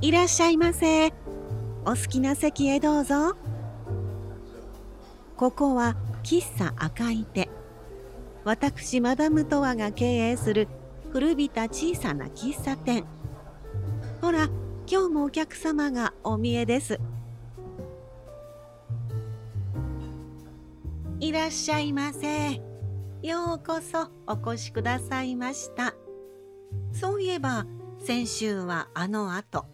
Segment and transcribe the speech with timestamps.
[0.00, 1.08] いらっしゃいませ。
[1.84, 3.36] お好きな席へどうぞ。
[5.36, 7.48] ここは喫茶赤い手。
[8.44, 10.68] 私マダムトワが経営する
[11.12, 13.06] 古びた小さな喫茶店。
[14.20, 14.48] ほら、
[14.86, 17.00] 今日もお客様がお見えです。
[21.18, 22.62] いらっしゃいませ。
[23.20, 25.96] ようこそお越しくださいました。
[26.92, 27.66] そういえば、
[27.98, 29.66] 先週はあの後、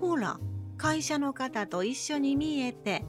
[0.00, 0.38] ほら、
[0.76, 3.04] 会社の方と一緒に見えて、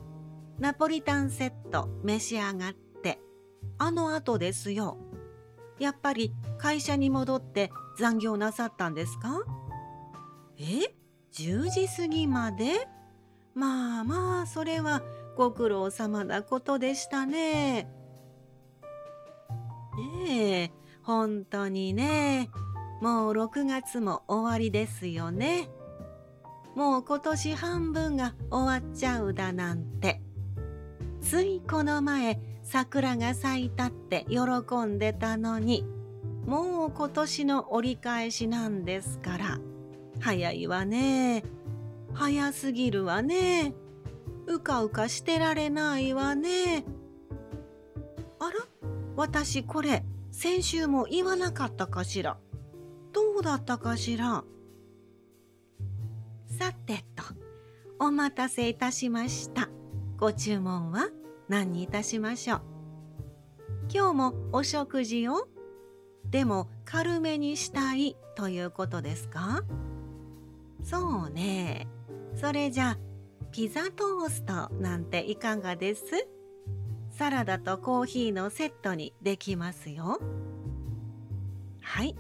[0.60, 3.20] ナポリタンセット召し上がって、
[3.78, 4.98] あの後ですよ。
[5.80, 9.42] やっぱり会社に戻って残業なさったんですか？
[10.58, 10.96] え
[11.34, 12.88] ?10 時過ぎまで？
[13.54, 15.02] まあまあ、それは
[15.36, 17.90] ご苦労様なことでしたね。
[20.28, 20.72] ええ、
[21.04, 22.50] 本当にね。
[23.02, 25.70] もう6月も終わりですよね。
[26.76, 30.22] もう今年半分が終わっちゃうだなんて。
[31.22, 34.40] ついこの前桜が咲いたって喜
[34.86, 35.86] んでたのに、
[36.46, 39.60] もう今年の折り返しなんですから。
[40.20, 41.44] 早いわね。
[42.14, 43.74] 早すぎるわね。
[44.48, 46.86] うかうかしてられないわね。
[48.40, 48.52] あら？
[49.16, 52.38] 私これ先週も言わなかったかしら。
[53.14, 54.44] どうだったかしら？
[56.58, 57.24] さてと、
[58.00, 59.68] お待たせいたしました。
[60.16, 61.10] ご注文は
[61.50, 62.62] 何にいたしましょう？
[63.94, 65.50] 今日もお食事を
[66.24, 69.64] でも軽めにしたいということですか？
[70.82, 71.90] そうね。
[72.36, 72.98] それじゃ
[73.52, 76.06] ピザトーストなんていかがです？
[77.12, 80.22] サラダとコーヒーのセットにできますよ。
[81.82, 82.16] はい、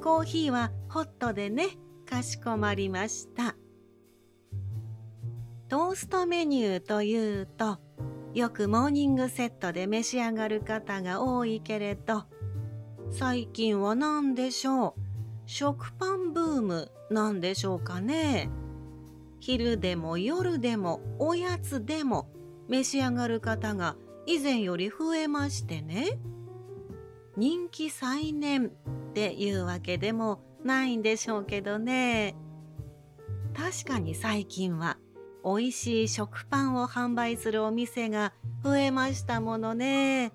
[0.00, 1.70] コーヒーはホットでね、
[2.08, 3.56] かしこまりました。
[5.70, 7.78] トーストメニューというと、
[8.34, 12.24] よくモーニングセットで召し上がる方が多いけれど、
[13.12, 15.00] 最近は何でしょう？
[15.46, 18.50] 食パンブームなんでしょうかね？
[19.38, 22.28] 昼でも夜でもおやつでも
[22.68, 23.94] 召し上がる方が
[24.26, 26.18] 以前より増えましてね。
[27.36, 32.34] 人気再燃っていうわけでもないんでしょうけどね。
[33.56, 34.98] 確かに最近は
[35.44, 40.32] 美味しい食パンを販売するお店が増えましたものね。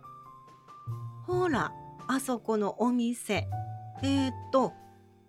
[1.28, 1.72] ほら
[2.08, 3.48] あそこのお店。
[4.04, 4.74] えー、っと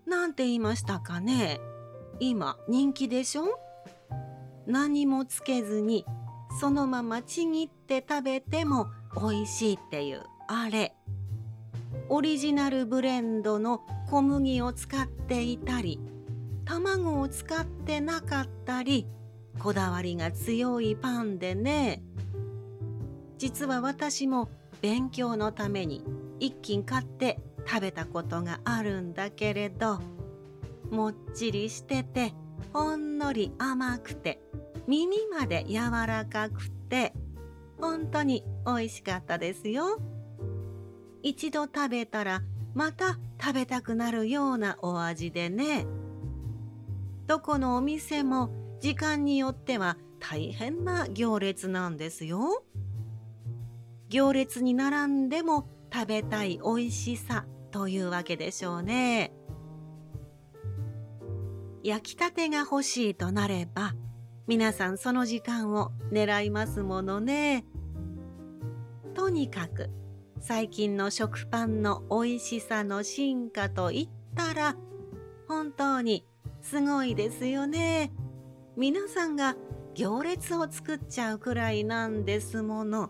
[0.05, 1.59] 何て言いましたかね。
[2.19, 3.59] 今人気でしょ？
[4.65, 6.05] 何もつけずに
[6.59, 10.93] そのままちぎって食べても美味しいっていうあれ。
[12.09, 15.99] オリジナルブレンドの小麦を使っていたり
[16.63, 19.07] 卵を使ってなかったり
[19.59, 22.01] こだわりが強いパンでね
[23.37, 24.49] 実は私も
[24.81, 26.03] 勉強のために
[26.39, 29.99] 一斤買って食べたことがあるんだけれど
[30.91, 32.33] もっちりしてて
[32.73, 34.39] ほんのり甘くて
[34.87, 37.13] 耳まで柔らかくて
[37.79, 39.99] 本当に美味しかったですよ。
[41.21, 42.41] 一度食べたら
[42.73, 45.85] また食べたくなるようなお味でね。
[47.27, 52.63] どこのお店も時間によっては大変な行列なんですよ。
[54.09, 59.33] 行列に並んでも食べたい美味しさというわけでしょうね。
[61.83, 63.95] 焼きたてが欲しいとなれば
[64.47, 67.65] 皆さんその時間を狙いますものね。
[69.13, 69.89] とにかく
[70.39, 74.75] 最近の食パンの美味しさの進化といったら
[75.47, 76.25] 本当に
[76.61, 78.11] すごいですよね。
[78.77, 79.55] 皆さんが
[79.95, 83.09] 行列を作っちゃうくらいなんですもの。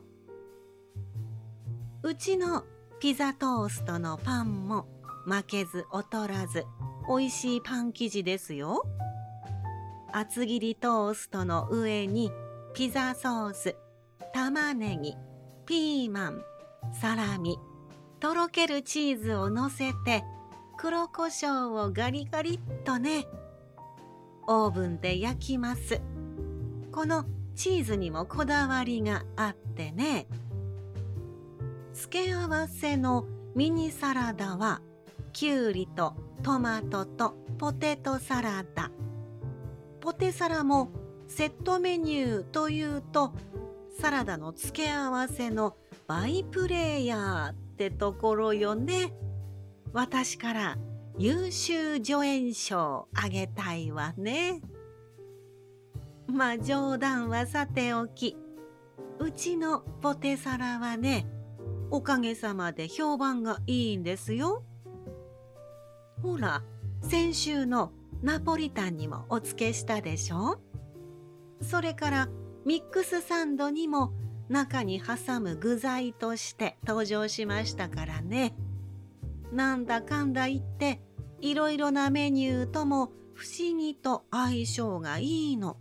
[2.03, 2.63] うちの
[3.01, 4.87] ピザトーストのパンも
[5.25, 6.65] 負けず劣らず
[7.09, 8.85] 美味しいパン生地ですよ。
[10.13, 12.31] 厚切りトーストの上に
[12.73, 13.75] ピザソース、
[14.33, 15.17] 玉ねぎ、
[15.65, 16.41] ピーマン、
[16.93, 17.59] サラミ、
[18.21, 20.23] とろけるチーズをのせて
[20.77, 23.25] 黒胡椒をガリガリっとね、
[24.47, 26.01] オーブンで焼きます。
[26.91, 30.27] このチーズにもこだわりがあってね、
[31.93, 34.81] 付け合わせのミニサラダは
[35.33, 36.13] きゅうりと
[36.43, 38.89] トマトとポテトサラダ。
[39.99, 40.91] ポテサラも
[41.27, 43.33] セットメニューというと
[43.99, 45.75] サラダの付け合わせの
[46.07, 49.13] バイプレーヤーってところよね。
[49.91, 50.77] 私から
[51.19, 54.61] 優秀助演賞あげたいわね
[56.27, 58.37] まあ冗談はさておき
[59.19, 61.27] うちのポテサラはね
[61.89, 64.63] おかげさまで評判がいいんですよ。
[66.21, 66.61] ほら
[67.01, 67.91] 先週の
[68.21, 70.59] ナポリタンにもお付けしたでしょ？
[71.61, 72.29] それから
[72.65, 74.11] ミックスサンドにも
[74.49, 78.55] 中に挟む具材として登場しましたからね。
[79.51, 81.01] なんだかんだ言って
[81.41, 85.77] いろいろなメニューとも不思議と相性がいいの。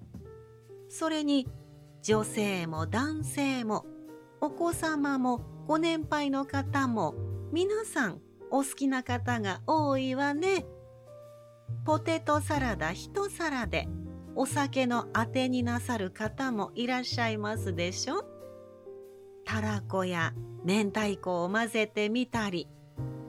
[0.88, 1.49] それに
[2.03, 3.85] 女性も男性も
[4.41, 7.14] お子様もご年配の方も
[7.53, 8.20] 皆さん
[8.50, 10.67] お好きな方が多いわね。
[11.85, 13.88] ポテトサラダ一皿で
[14.35, 18.25] お酒のあてになさる方もいらっしゃいますでしょ
[19.44, 22.69] たらこや明太子を混ぜてみたり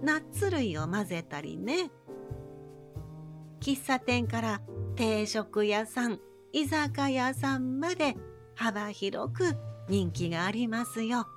[0.01, 1.91] ナッツ類を混ぜたりね
[3.59, 4.61] 喫茶店から
[4.95, 6.19] 定食屋さん
[6.53, 8.15] 居酒屋さんまで
[8.55, 9.55] 幅広く
[9.89, 11.27] 人気がありますよ。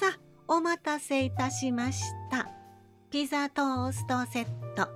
[0.00, 0.18] さあ
[0.48, 2.48] お待たせいたしました。
[3.10, 4.88] ピザトーストセット。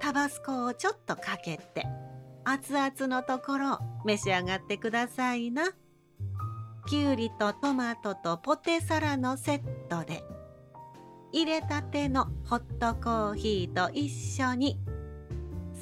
[0.00, 1.86] タバスコをちょっとかけて
[2.44, 5.72] 熱々のところ召し上がってくださいな。
[6.86, 10.22] きゅうりとトマトとポテサラのセットで。
[11.34, 14.78] 入れたてのホットコーヒーと一緒に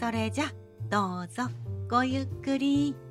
[0.00, 0.46] それじゃ
[0.88, 1.42] どうぞ
[1.90, 3.01] ごゆっくり。